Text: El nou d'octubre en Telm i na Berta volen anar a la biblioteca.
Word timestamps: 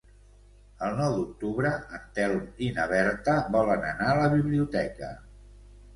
El 0.85 0.95
nou 0.99 1.17
d'octubre 1.17 1.73
en 1.99 2.07
Telm 2.17 2.41
i 2.69 2.71
na 2.79 2.87
Berta 2.95 3.37
volen 3.57 3.87
anar 3.93 4.09
a 4.15 4.19
la 4.25 4.35
biblioteca. 4.37 5.13